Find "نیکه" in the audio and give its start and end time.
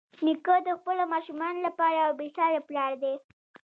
0.25-0.55